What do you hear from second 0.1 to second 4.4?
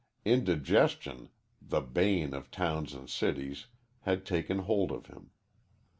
Indigestion, the bane of towns and cities, had